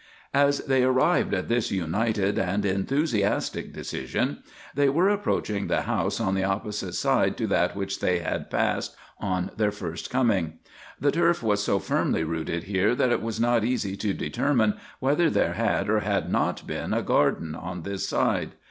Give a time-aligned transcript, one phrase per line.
[0.33, 4.41] As they arrived at this united and enthusiastic decision,
[4.73, 8.95] they were approaching the house on the opposite side to that which they had passed
[9.19, 10.53] on their first coming.
[10.99, 15.29] The turf was so firmly rooted here that it was not easy to determine whether
[15.29, 18.53] there had or had not been a garden on this side.